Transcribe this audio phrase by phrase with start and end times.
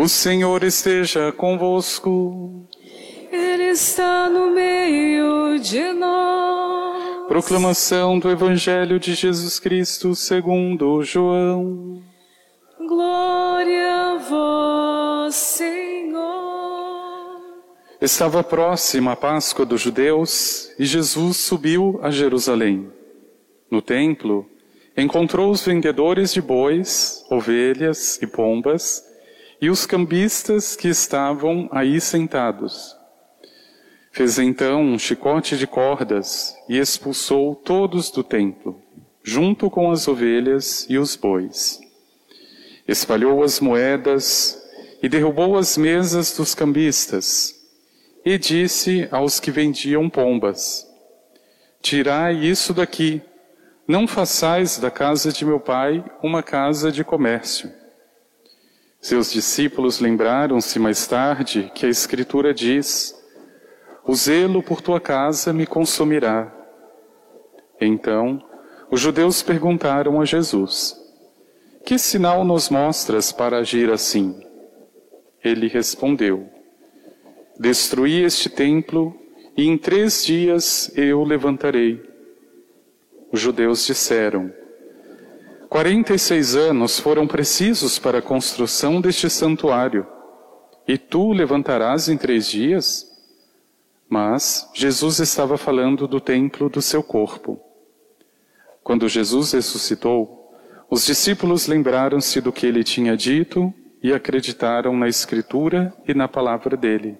[0.00, 2.66] O Senhor esteja convosco.
[3.30, 7.28] Ele está no meio de nós.
[7.28, 12.02] Proclamação do Evangelho de Jesus Cristo segundo João.
[12.78, 16.22] Glória a vós, Senhor.
[18.00, 22.90] Estava próxima a Páscoa dos judeus e Jesus subiu a Jerusalém.
[23.70, 24.48] No templo,
[24.96, 29.09] encontrou os vendedores de bois, ovelhas e pombas
[29.60, 32.96] e os cambistas que estavam aí sentados.
[34.10, 38.80] Fez então um chicote de cordas e expulsou todos do templo,
[39.22, 41.80] junto com as ovelhas e os bois.
[42.88, 44.60] Espalhou as moedas
[45.02, 47.54] e derrubou as mesas dos cambistas,
[48.24, 50.86] e disse aos que vendiam pombas:
[51.80, 53.22] Tirai isso daqui,
[53.86, 57.79] não façais da casa de meu pai uma casa de comércio.
[59.00, 63.18] Seus discípulos lembraram-se mais tarde que a Escritura diz:
[64.04, 66.54] O zelo por tua casa me consumirá.
[67.80, 68.42] Então,
[68.90, 70.94] os judeus perguntaram a Jesus:
[71.82, 74.38] Que sinal nos mostras para agir assim?
[75.42, 76.46] Ele respondeu:
[77.58, 79.18] Destruí este templo
[79.56, 82.02] e em três dias eu o levantarei.
[83.32, 84.59] Os judeus disseram:
[85.70, 90.04] 46 anos foram precisos para a construção deste santuário,
[90.86, 93.06] e tu levantarás em três dias?
[94.08, 97.60] Mas Jesus estava falando do templo do seu corpo.
[98.82, 100.52] Quando Jesus ressuscitou,
[100.90, 106.76] os discípulos lembraram-se do que ele tinha dito e acreditaram na Escritura e na palavra
[106.76, 107.16] dele.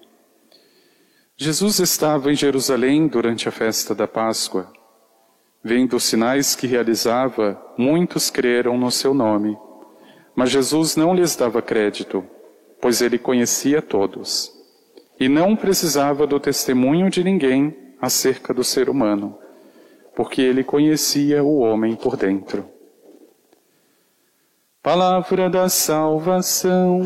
[1.37, 4.80] Jesus estava em Jerusalém durante a festa da Páscoa.
[5.63, 9.57] Vendo os sinais que realizava, muitos creram no seu nome.
[10.35, 12.25] Mas Jesus não lhes dava crédito,
[12.81, 14.51] pois ele conhecia todos.
[15.19, 19.37] E não precisava do testemunho de ninguém acerca do ser humano,
[20.15, 22.65] porque ele conhecia o homem por dentro.
[24.81, 27.01] Palavra da salvação.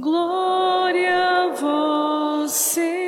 [0.00, 3.00] Glória a vós, Senhor.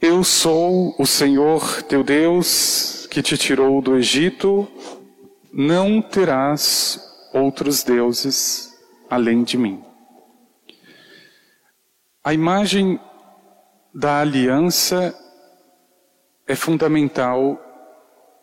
[0.00, 4.68] Eu sou o Senhor teu Deus que te tirou do Egito,
[5.52, 7.00] não terás
[7.34, 8.78] outros deuses
[9.10, 9.82] além de mim.
[12.22, 13.00] A imagem
[13.92, 15.12] da aliança
[16.46, 17.60] é fundamental,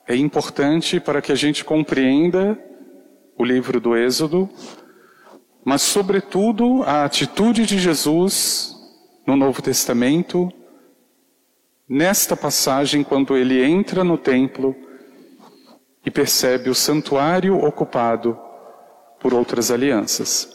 [0.06, 2.60] é importante para que a gente compreenda
[3.38, 4.50] o livro do Êxodo,
[5.64, 8.76] mas, sobretudo, a atitude de Jesus
[9.26, 10.52] no Novo Testamento
[11.88, 14.76] nesta passagem, quando ele entra no templo
[16.06, 18.40] e percebe o santuário ocupado
[19.20, 20.50] por outras alianças.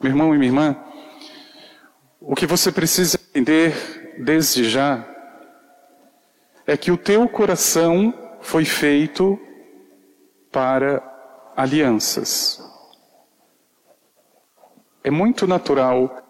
[0.00, 0.76] Meu irmão e minha irmã,
[2.20, 5.06] o que você precisa entender desde já
[6.66, 9.38] é que o teu coração foi feito
[10.52, 11.02] para
[11.56, 12.62] alianças.
[15.02, 16.26] É muito natural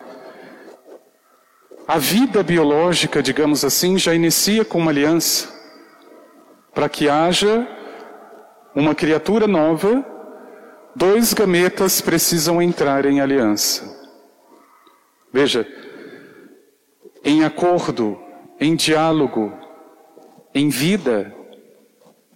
[1.91, 5.49] a vida biológica, digamos assim, já inicia com uma aliança
[6.73, 7.67] para que haja
[8.73, 10.07] uma criatura nova,
[10.95, 14.09] dois gametas precisam entrar em aliança.
[15.33, 15.67] Veja,
[17.25, 18.21] em acordo,
[18.61, 19.53] em diálogo,
[20.55, 21.35] em vida,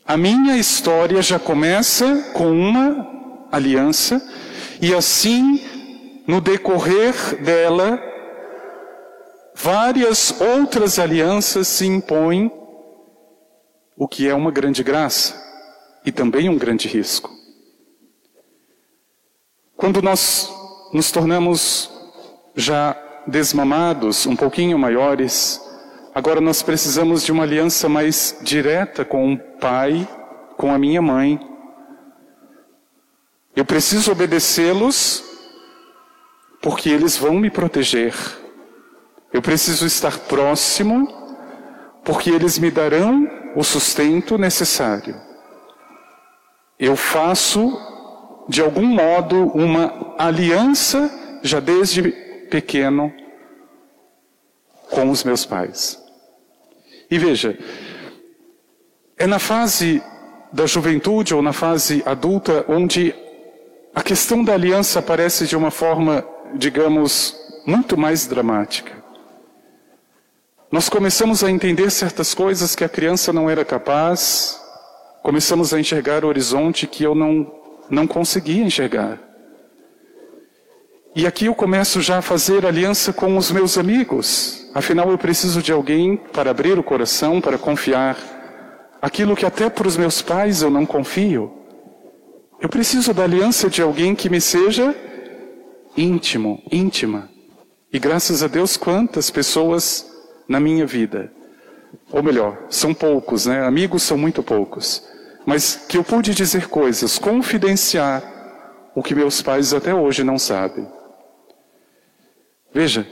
[0.04, 4.20] a minha história já começa com uma aliança
[4.82, 5.64] e assim,
[6.26, 8.13] no decorrer dela,
[9.54, 12.50] várias outras alianças se impõem,
[13.97, 15.41] o que é uma grande graça
[16.04, 17.31] e também um grande risco.
[19.76, 20.53] Quando nós
[20.93, 21.91] nos tornamos
[22.54, 22.96] já
[23.26, 25.61] desmamados, um pouquinho maiores,
[26.14, 30.08] agora nós precisamos de uma aliança mais direta com o pai,
[30.56, 31.40] com a minha mãe.
[33.55, 35.25] Eu preciso obedecê-los
[36.61, 38.14] porque eles vão me proteger.
[39.34, 41.08] Eu preciso estar próximo,
[42.04, 45.20] porque eles me darão o sustento necessário.
[46.78, 47.76] Eu faço,
[48.48, 51.10] de algum modo, uma aliança,
[51.42, 52.12] já desde
[52.48, 53.12] pequeno,
[54.88, 56.00] com os meus pais.
[57.10, 57.58] E veja,
[59.19, 60.00] é na fase
[60.52, 63.12] da juventude ou na fase adulta onde
[63.92, 67.36] a questão da aliança aparece de uma forma digamos,
[67.66, 69.04] muito mais dramática.
[70.75, 74.61] Nós começamos a entender certas coisas que a criança não era capaz,
[75.23, 77.49] começamos a enxergar o horizonte que eu não,
[77.88, 79.21] não conseguia enxergar.
[81.15, 84.69] E aqui eu começo já a fazer aliança com os meus amigos.
[84.75, 88.19] Afinal, eu preciso de alguém para abrir o coração, para confiar.
[89.00, 91.53] Aquilo que até para os meus pais eu não confio.
[92.61, 94.93] Eu preciso da aliança de alguém que me seja
[95.97, 97.31] íntimo, íntima.
[97.93, 100.12] E graças a Deus, quantas pessoas
[100.49, 101.32] na minha vida.
[102.11, 103.64] Ou melhor, são poucos, né?
[103.64, 105.02] Amigos são muito poucos.
[105.46, 108.23] Mas que eu pude dizer coisas, confidenciar
[108.94, 110.87] o que meus pais até hoje não sabem.
[112.73, 113.06] Veja,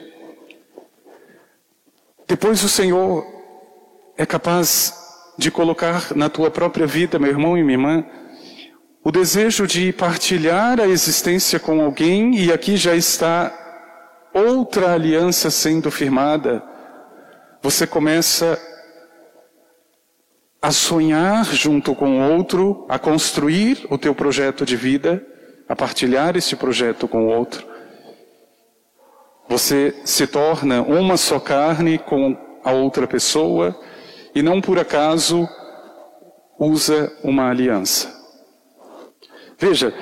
[2.26, 3.26] depois o Senhor
[4.16, 4.94] é capaz
[5.36, 8.06] de colocar na tua própria vida, meu irmão e minha irmã,
[9.04, 13.52] o desejo de partilhar a existência com alguém, e aqui já está
[14.32, 16.62] outra aliança sendo firmada
[17.62, 18.60] você começa
[20.60, 25.24] a sonhar junto com o outro, a construir o teu projeto de vida,
[25.68, 27.64] a partilhar esse projeto com o outro.
[29.48, 33.78] Você se torna uma só carne com a outra pessoa
[34.34, 35.48] e não por acaso
[36.58, 38.12] usa uma aliança.
[39.58, 39.94] Veja,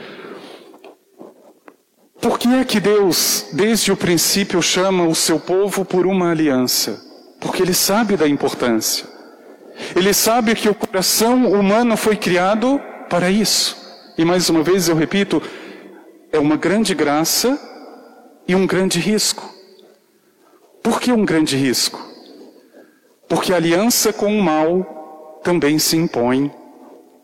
[2.20, 7.09] por que é que Deus, desde o princípio, chama o seu povo por uma aliança?
[7.40, 9.06] Porque ele sabe da importância.
[9.96, 13.76] Ele sabe que o coração humano foi criado para isso.
[14.16, 15.42] E mais uma vez eu repito,
[16.30, 17.58] é uma grande graça
[18.46, 19.52] e um grande risco.
[20.82, 22.00] Por que um grande risco?
[23.28, 26.52] Porque a aliança com o mal também se impõe.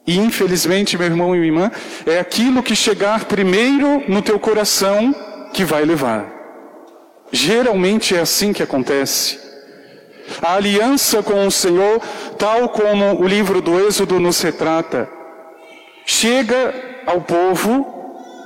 [0.06, 1.70] E infelizmente, meu irmão e minha irmã,
[2.06, 5.14] é aquilo que chegar primeiro no teu coração
[5.52, 6.32] que vai levar.
[7.32, 9.45] Geralmente é assim que acontece.
[10.42, 12.00] A aliança com o Senhor,
[12.38, 15.08] tal como o livro do Êxodo nos retrata,
[16.04, 16.74] chega
[17.06, 17.94] ao povo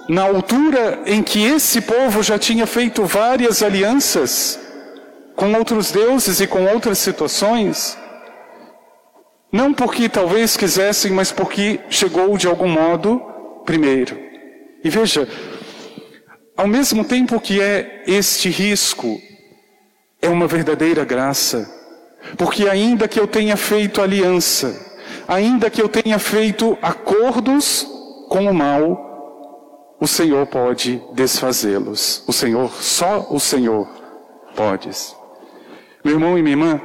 [0.09, 4.59] na altura em que esse povo já tinha feito várias alianças
[5.37, 7.97] com outros deuses e com outras situações.
[9.53, 13.21] Não porque talvez quisessem, mas porque chegou de algum modo
[13.65, 14.19] primeiro.
[14.83, 15.29] E veja,
[16.57, 19.21] ao mesmo tempo que é este risco
[20.21, 21.69] é uma verdadeira graça.
[22.37, 27.87] Porque ainda que eu tenha feito aliança, ainda que eu tenha feito acordos
[28.29, 32.23] com o mal, o Senhor pode desfazê-los.
[32.27, 33.89] O Senhor, só o Senhor
[34.55, 34.91] pode.
[36.05, 36.81] Meu irmão e minha irmã,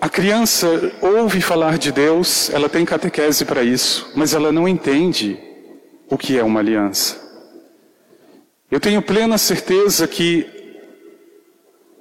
[0.00, 0.66] a criança
[1.02, 5.38] ouve falar de Deus, ela tem catequese para isso, mas ela não entende
[6.08, 7.16] o que é uma aliança.
[8.70, 10.59] Eu tenho plena certeza que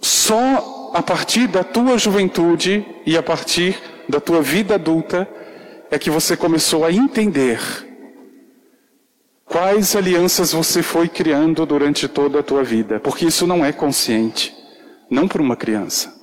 [0.01, 5.27] só a partir da tua juventude e a partir da tua vida adulta
[5.91, 7.59] é que você começou a entender
[9.45, 14.55] quais alianças você foi criando durante toda a tua vida, porque isso não é consciente,
[15.09, 16.15] não para uma criança.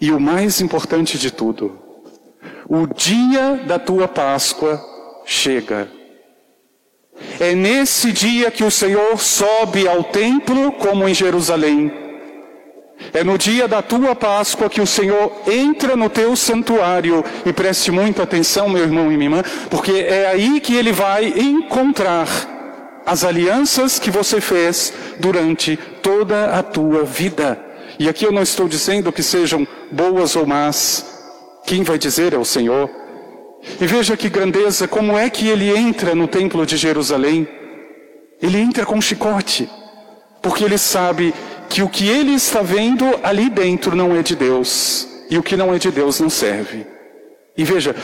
[0.00, 1.78] E o mais importante de tudo,
[2.68, 4.80] o dia da tua Páscoa
[5.24, 5.88] chega.
[7.38, 11.92] É nesse dia que o Senhor sobe ao templo, como em Jerusalém.
[13.12, 17.24] É no dia da tua Páscoa que o Senhor entra no teu santuário.
[17.44, 21.26] E preste muita atenção, meu irmão e minha irmã, porque é aí que ele vai
[21.26, 22.28] encontrar
[23.06, 27.60] as alianças que você fez durante toda a tua vida.
[27.98, 31.04] E aqui eu não estou dizendo que sejam boas ou más.
[31.66, 33.03] Quem vai dizer é o Senhor.
[33.80, 37.48] E veja que grandeza, como é que ele entra no templo de Jerusalém?
[38.40, 39.68] Ele entra com chicote,
[40.42, 41.34] porque ele sabe
[41.68, 45.56] que o que ele está vendo ali dentro não é de Deus, e o que
[45.56, 46.86] não é de Deus não serve.
[47.56, 47.96] E veja,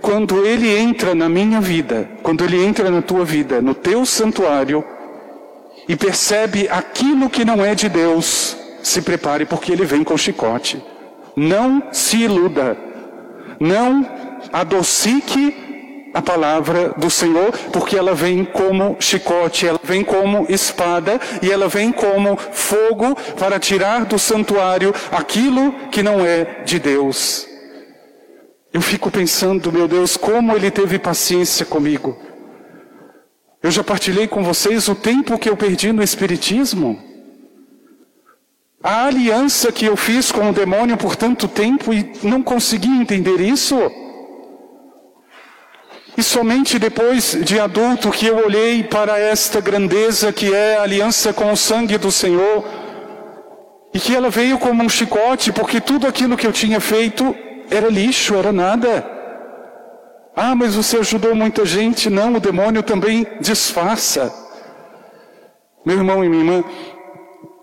[0.00, 4.84] quando ele entra na minha vida, quando ele entra na tua vida, no teu santuário,
[5.88, 10.82] e percebe aquilo que não é de Deus, se prepare porque ele vem com chicote.
[11.34, 12.76] Não se iluda.
[13.58, 15.66] Não adocique
[16.16, 21.68] a palavra do Senhor, porque ela vem como chicote, ela vem como espada e ela
[21.68, 27.46] vem como fogo para tirar do santuário aquilo que não é de Deus.
[28.72, 32.16] Eu fico pensando, meu Deus, como ele teve paciência comigo.
[33.62, 36.98] Eu já partilhei com vocês o tempo que eu perdi no Espiritismo.
[38.82, 43.40] A aliança que eu fiz com o demônio por tanto tempo e não consegui entender
[43.40, 43.76] isso.
[46.16, 51.32] E somente depois de adulto que eu olhei para esta grandeza que é a aliança
[51.32, 52.64] com o sangue do Senhor,
[53.92, 57.34] e que ela veio como um chicote, porque tudo aquilo que eu tinha feito
[57.70, 59.04] era lixo, era nada.
[60.34, 62.10] Ah, mas você ajudou muita gente.
[62.10, 64.30] Não, o demônio também disfarça.
[65.84, 66.64] Meu irmão e minha irmã,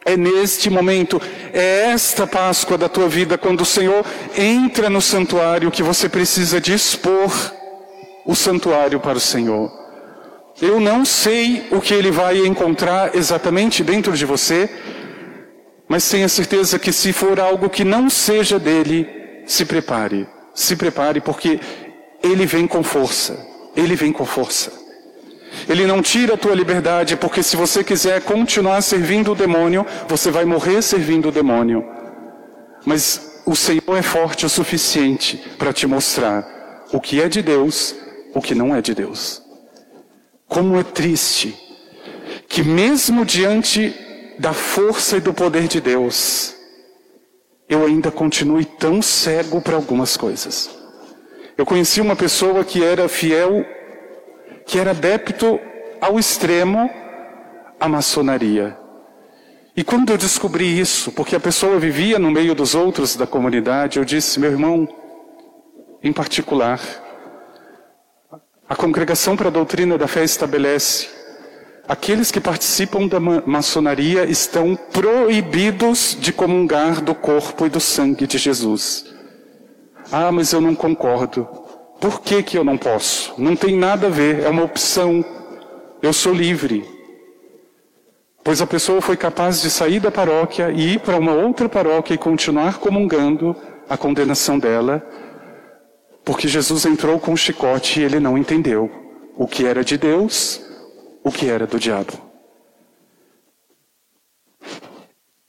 [0.05, 1.21] é neste momento,
[1.53, 4.03] é esta Páscoa da tua vida, quando o Senhor
[4.35, 7.31] entra no santuário, que você precisa dispor
[8.25, 9.71] o santuário para o Senhor.
[10.61, 14.69] Eu não sei o que ele vai encontrar exatamente dentro de você,
[15.87, 19.07] mas tenha certeza que se for algo que não seja dele,
[19.45, 20.27] se prepare.
[20.53, 21.59] Se prepare porque
[22.21, 23.37] ele vem com força.
[23.75, 24.71] Ele vem com força.
[25.67, 30.31] Ele não tira a tua liberdade, porque se você quiser continuar servindo o demônio, você
[30.31, 31.85] vai morrer servindo o demônio.
[32.85, 37.95] Mas o Senhor é forte o suficiente para te mostrar o que é de Deus,
[38.33, 39.41] o que não é de Deus.
[40.47, 41.57] Como é triste
[42.47, 43.93] que mesmo diante
[44.37, 46.55] da força e do poder de Deus,
[47.67, 50.69] eu ainda continue tão cego para algumas coisas.
[51.57, 53.65] Eu conheci uma pessoa que era fiel,
[54.65, 55.59] que era adepto
[56.01, 56.89] ao extremo
[57.79, 58.77] à maçonaria.
[59.75, 63.97] E quando eu descobri isso, porque a pessoa vivia no meio dos outros da comunidade,
[63.97, 64.87] eu disse, meu irmão,
[66.03, 66.79] em particular,
[68.67, 71.23] a Congregação para a Doutrina da Fé estabelece
[71.85, 78.37] Aqueles que participam da maçonaria estão proibidos de comungar do corpo e do sangue de
[78.37, 79.05] Jesus.
[80.09, 81.45] Ah, mas eu não concordo.
[81.99, 83.33] Por que, que eu não posso?
[83.37, 85.25] Não tem nada a ver, é uma opção.
[86.01, 86.85] Eu sou livre.
[88.41, 92.13] Pois a pessoa foi capaz de sair da paróquia e ir para uma outra paróquia
[92.13, 93.55] e continuar comungando
[93.89, 95.05] a condenação dela,
[96.23, 98.89] porque Jesus entrou com o chicote e ele não entendeu
[99.35, 100.61] o que era de Deus
[101.23, 102.13] o que era do diabo.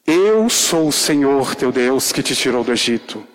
[0.06, 3.26] Eu sou o Senhor teu Deus que te tirou do Egito.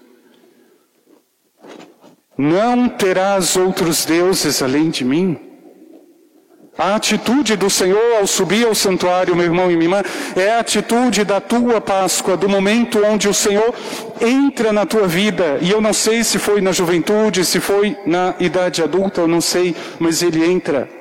[2.38, 5.49] Não terás outros deuses além de mim.
[6.78, 10.04] A atitude do Senhor ao subir ao santuário, meu irmão e minha irmã,
[10.36, 13.74] é a atitude da tua Páscoa, do momento onde o Senhor
[14.22, 15.58] entra na tua vida.
[15.62, 19.42] E eu não sei se foi na juventude, se foi na idade adulta, eu não
[19.42, 21.00] sei, mas ele entra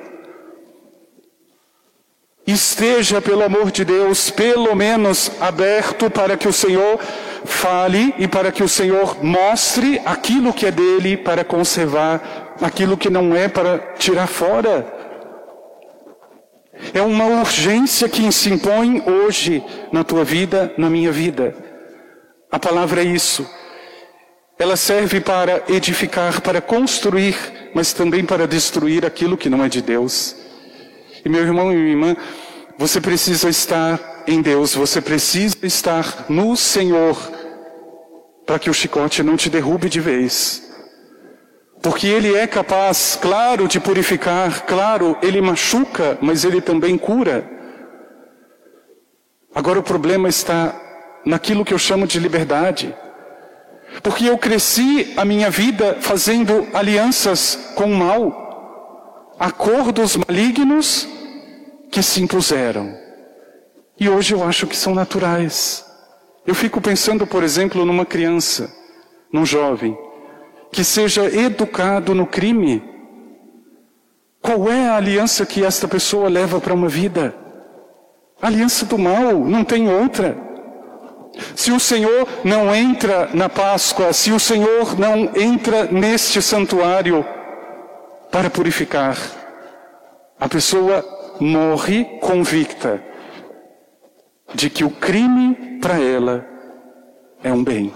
[2.51, 6.99] esteja, pelo amor de Deus, pelo menos aberto para que o Senhor
[7.45, 13.09] fale e para que o Senhor mostre aquilo que é dele para conservar, aquilo que
[13.09, 14.98] não é para tirar fora.
[16.93, 21.55] É uma urgência que se impõe hoje na tua vida, na minha vida.
[22.51, 23.47] A palavra é isso.
[24.57, 27.35] Ela serve para edificar, para construir,
[27.73, 30.35] mas também para destruir aquilo que não é de Deus.
[31.23, 32.17] E meu irmão e minha irmã,
[32.77, 37.17] você precisa estar em Deus, você precisa estar no Senhor,
[38.45, 40.68] para que o chicote não te derrube de vez.
[41.81, 47.49] Porque Ele é capaz, claro, de purificar, claro, Ele machuca, mas Ele também cura.
[49.55, 50.75] Agora o problema está
[51.25, 52.93] naquilo que eu chamo de liberdade.
[54.03, 61.07] Porque eu cresci a minha vida fazendo alianças com o mal, acordos malignos
[61.89, 62.93] que se impuseram.
[63.99, 65.85] E hoje eu acho que são naturais.
[66.45, 68.73] Eu fico pensando, por exemplo, numa criança,
[69.31, 69.97] num jovem,
[70.71, 72.83] que seja educado no crime.
[74.41, 77.35] Qual é a aliança que esta pessoa leva para uma vida?
[78.41, 80.37] Aliança do mal, não tem outra.
[81.55, 87.25] Se o Senhor não entra na Páscoa, se o Senhor não entra neste santuário
[88.31, 89.17] para purificar,
[90.39, 91.03] a pessoa
[91.39, 93.03] morre convicta
[94.53, 96.45] de que o crime para ela
[97.43, 97.93] é um bem.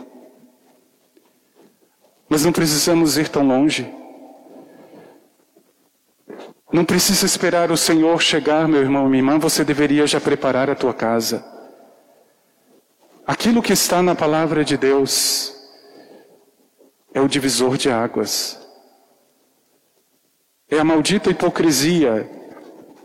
[2.34, 3.94] Mas não precisamos ir tão longe.
[6.72, 10.74] Não precisa esperar o Senhor chegar, meu irmão minha irmã, você deveria já preparar a
[10.74, 11.46] tua casa.
[13.28, 15.54] Aquilo que está na palavra de Deus
[17.14, 18.60] é o divisor de águas.
[20.68, 22.28] É a maldita hipocrisia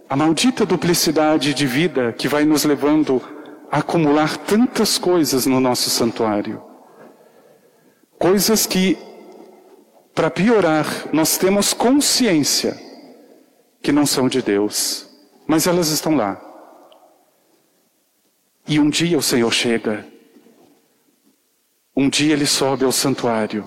[0.08, 3.20] a maldita duplicidade de vida que vai nos levando
[3.70, 6.62] a acumular tantas coisas no nosso santuário.
[8.18, 8.96] Coisas que,
[10.18, 12.76] para piorar, nós temos consciência
[13.80, 15.08] que não são de Deus,
[15.46, 16.42] mas elas estão lá.
[18.66, 20.04] E um dia o Senhor chega,
[21.96, 23.64] um dia ele sobe ao santuário.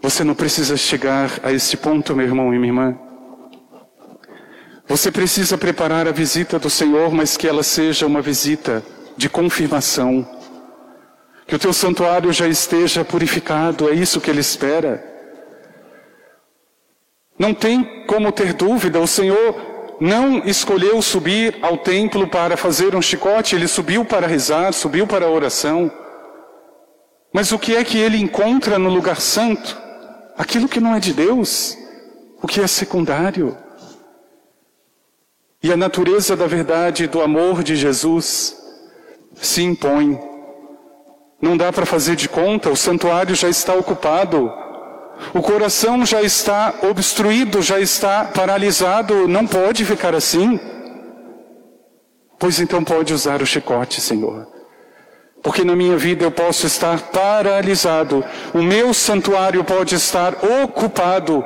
[0.00, 2.96] Você não precisa chegar a este ponto, meu irmão e minha irmã.
[4.86, 8.80] Você precisa preparar a visita do Senhor, mas que ela seja uma visita
[9.16, 10.40] de confirmação.
[11.52, 15.04] Que o teu santuário já esteja purificado, é isso que Ele espera.
[17.38, 19.54] Não tem como ter dúvida, o Senhor
[20.00, 25.26] não escolheu subir ao templo para fazer um chicote, ele subiu para rezar, subiu para
[25.26, 25.92] a oração.
[27.30, 29.78] Mas o que é que ele encontra no lugar santo?
[30.38, 31.76] Aquilo que não é de Deus,
[32.40, 33.58] o que é secundário.
[35.62, 38.56] E a natureza da verdade e do amor de Jesus
[39.34, 40.31] se impõe.
[41.42, 44.48] Não dá para fazer de conta, o santuário já está ocupado,
[45.34, 50.60] o coração já está obstruído, já está paralisado, não pode ficar assim.
[52.38, 54.46] Pois então pode usar o chicote, Senhor.
[55.42, 61.44] Porque na minha vida eu posso estar paralisado, o meu santuário pode estar ocupado,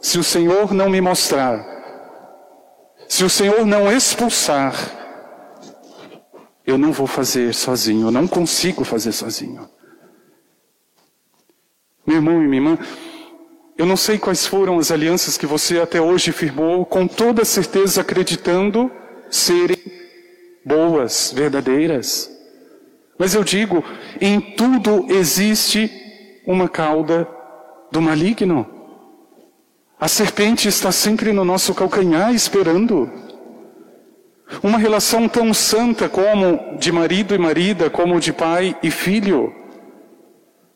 [0.00, 1.62] se o Senhor não me mostrar,
[3.06, 4.99] se o Senhor não expulsar,
[6.70, 9.68] eu não vou fazer sozinho, eu não consigo fazer sozinho.
[12.06, 12.78] Meu irmão e minha irmã,
[13.76, 18.00] eu não sei quais foram as alianças que você até hoje firmou, com toda certeza
[18.00, 18.90] acreditando
[19.30, 19.78] serem
[20.64, 22.30] boas, verdadeiras.
[23.18, 23.84] Mas eu digo,
[24.20, 25.90] em tudo existe
[26.46, 27.28] uma cauda
[27.90, 28.66] do maligno.
[29.98, 33.29] A serpente está sempre no nosso calcanhar esperando.
[34.62, 39.54] Uma relação tão santa como de marido e marida, como de pai e filho,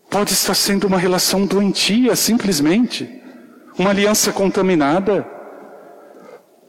[0.08, 3.20] pode estar sendo uma relação doentia, simplesmente.
[3.76, 5.26] Uma aliança contaminada.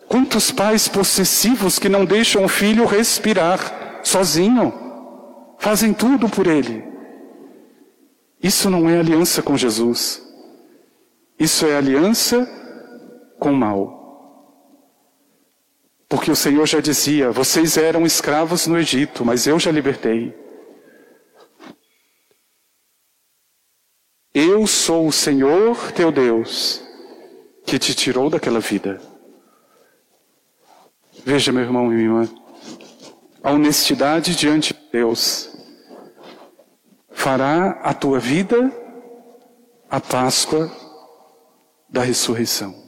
[0.07, 4.73] Quantos pais possessivos que não deixam o filho respirar sozinho,
[5.59, 6.83] fazem tudo por ele.
[8.41, 10.21] Isso não é aliança com Jesus.
[11.39, 12.47] Isso é aliança
[13.39, 13.94] com o mal.
[16.15, 20.33] Porque o Senhor já dizia: vocês eram escravos no Egito, mas eu já libertei.
[24.33, 26.81] Eu sou o Senhor teu Deus,
[27.65, 29.01] que te tirou daquela vida.
[31.25, 32.29] Veja, meu irmão e minha irmã,
[33.43, 35.53] a honestidade diante de Deus
[37.11, 38.71] fará a tua vida
[39.89, 40.71] a Páscoa
[41.89, 42.84] da ressurreição.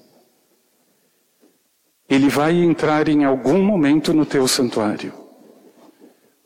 [2.10, 5.14] Ele vai entrar em algum momento no teu santuário.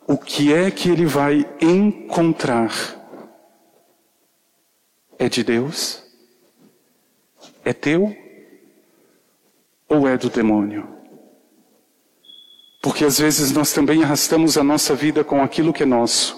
[0.08, 2.72] O que é que ele vai encontrar?
[5.20, 6.04] É de Deus?
[7.64, 8.16] É teu?
[9.88, 10.88] Ou é do demônio?
[12.82, 16.36] Porque às vezes nós também arrastamos a nossa vida com aquilo que é nosso.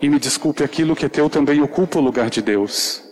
[0.00, 3.03] E me desculpe, aquilo que é teu também ocupa o lugar de Deus.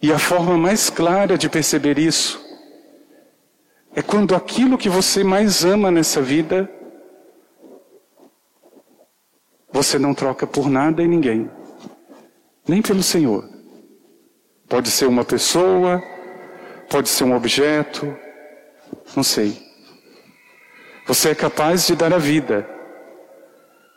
[0.00, 2.44] E a forma mais clara de perceber isso
[3.94, 6.70] é quando aquilo que você mais ama nessa vida,
[9.72, 11.50] você não troca por nada e ninguém
[12.66, 13.48] nem pelo Senhor.
[14.68, 16.02] Pode ser uma pessoa,
[16.90, 18.16] pode ser um objeto,
[19.14, 19.56] não sei.
[21.06, 22.68] Você é capaz de dar a vida,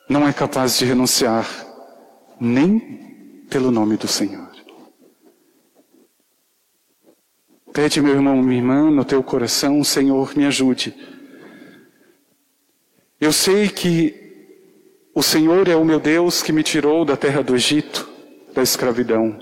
[0.08, 1.48] não é capaz de renunciar,
[2.40, 4.49] nem pelo nome do Senhor.
[7.74, 10.94] Pede, meu irmão, minha irmã, no teu coração, Senhor, me ajude.
[13.22, 14.16] Eu sei que
[15.14, 18.10] o Senhor é o meu Deus que me tirou da terra do Egito
[18.54, 19.40] da escravidão.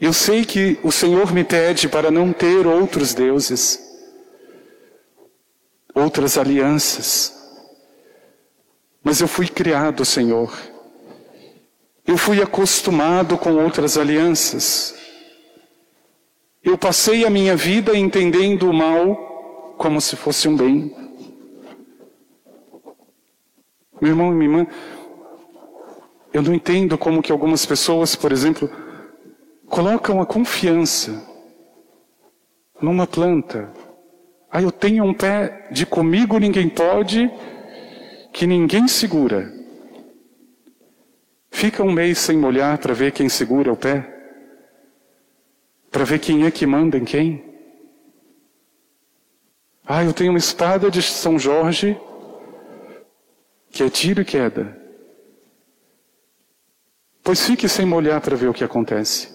[0.00, 3.80] Eu sei que o Senhor me pede para não ter outros deuses,
[5.94, 7.32] outras alianças.
[9.02, 10.52] Mas eu fui criado, Senhor.
[12.06, 14.94] Eu fui acostumado com outras alianças.
[16.64, 20.94] Eu passei a minha vida entendendo o mal como se fosse um bem.
[24.00, 24.66] Meu irmão e minha irmã,
[26.32, 28.70] eu não entendo como que algumas pessoas, por exemplo,
[29.66, 31.26] colocam a confiança
[32.80, 33.72] numa planta.
[34.50, 37.28] Ah, eu tenho um pé de comigo ninguém pode,
[38.32, 39.52] que ninguém segura.
[41.50, 44.11] Fica um mês sem molhar para ver quem segura o pé,
[45.92, 47.44] para ver quem é que manda em quem.
[49.84, 52.00] Ah, eu tenho uma espada de São Jorge
[53.70, 54.80] que é tiro e queda.
[57.22, 59.28] Pois fique sem molhar para ver o que acontece.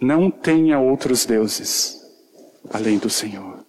[0.00, 2.00] Não tenha outros deuses
[2.72, 3.64] além do Senhor.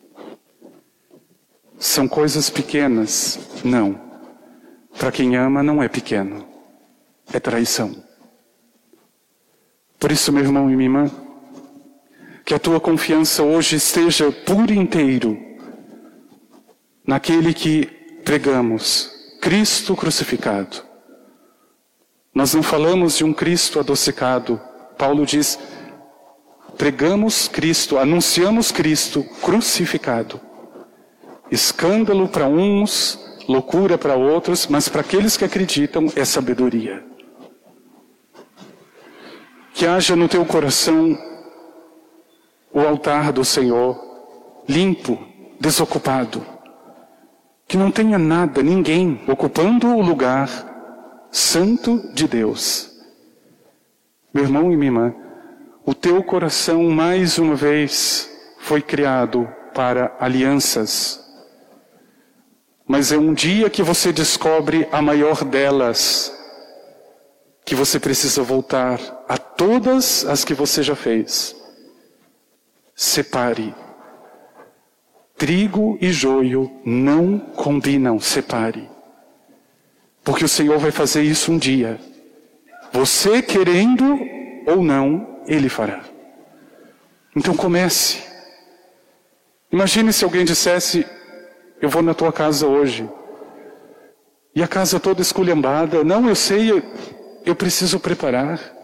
[1.78, 3.40] São coisas pequenas?
[3.64, 4.00] Não.
[4.98, 6.48] Para quem ama, não é pequeno.
[7.32, 8.07] é traição.
[10.00, 11.12] Por isso, meu irmão e minha irmã,
[12.46, 15.38] que a tua confiança hoje esteja por inteiro
[17.06, 17.86] naquele que
[18.24, 20.84] pregamos, Cristo crucificado.
[22.34, 24.62] Nós não falamos de um Cristo adocicado.
[24.98, 25.58] Paulo diz:
[26.78, 30.40] pregamos Cristo, anunciamos Cristo crucificado.
[31.50, 37.04] Escândalo para uns, loucura para outros, mas para aqueles que acreditam é sabedoria.
[39.78, 41.16] Que haja no teu coração
[42.74, 43.96] o altar do Senhor
[44.68, 45.20] limpo,
[45.60, 46.44] desocupado.
[47.68, 50.50] Que não tenha nada, ninguém ocupando o lugar
[51.30, 52.90] santo de Deus.
[54.34, 55.16] Meu irmão e minha irmã,
[55.86, 61.24] o teu coração mais uma vez foi criado para alianças.
[62.88, 66.36] Mas é um dia que você descobre a maior delas,
[67.64, 71.56] que você precisa voltar a todas as que você já fez.
[72.96, 73.76] Separe.
[75.36, 78.90] Trigo e joio não combinam, separe.
[80.24, 82.00] Porque o Senhor vai fazer isso um dia.
[82.92, 84.20] Você querendo
[84.66, 86.04] ou não, Ele fará.
[87.36, 88.24] Então comece.
[89.72, 91.06] Imagine se alguém dissesse:
[91.80, 93.08] Eu vou na tua casa hoje.
[94.56, 96.04] E a casa toda esculhambada.
[96.04, 96.82] Não, eu sei, eu,
[97.46, 98.77] eu preciso preparar.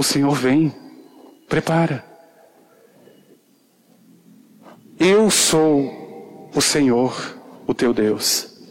[0.00, 0.74] O Senhor vem,
[1.46, 2.02] prepara.
[4.98, 7.12] Eu sou o Senhor,
[7.66, 8.62] o teu Deus.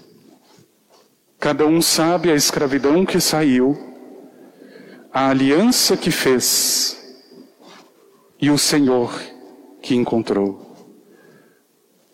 [1.39, 3.78] Cada um sabe a escravidão que saiu,
[5.13, 6.98] a aliança que fez
[8.42, 9.13] e o Senhor
[9.84, 10.76] que encontrou.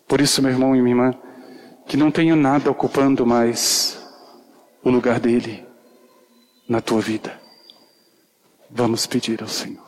[0.06, 1.18] Por isso, meu irmão e minha irmã,
[1.86, 3.98] que não tenha nada ocupando mais
[4.84, 5.66] o lugar dele
[6.68, 7.45] na tua vida.
[8.70, 9.85] Vamos pedir ao Senhor.